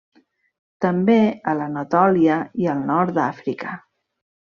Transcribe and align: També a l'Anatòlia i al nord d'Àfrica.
També 0.85 1.17
a 1.51 1.53
l'Anatòlia 1.59 2.39
i 2.65 2.71
al 2.73 2.81
nord 2.87 3.15
d'Àfrica. 3.19 3.75